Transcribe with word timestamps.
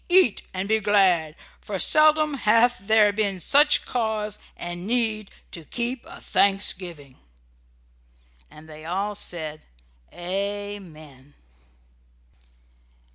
Eat 0.09 0.41
and 0.51 0.67
be 0.67 0.79
glad, 0.79 1.35
for 1.59 1.77
seldom 1.77 2.33
hath 2.33 2.79
there 2.79 3.13
been 3.13 3.39
such 3.39 3.85
cause 3.85 4.39
and 4.57 4.87
need 4.87 5.29
to 5.51 5.63
keep 5.63 6.03
a 6.07 6.19
Thanksgiving!" 6.19 7.19
And 8.49 8.67
they 8.67 8.83
all 8.83 9.13
said 9.13 9.61
Amen! 10.11 11.35